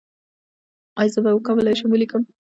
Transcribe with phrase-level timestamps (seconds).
[0.99, 2.21] ایا زه به وکولی شم ولیکم؟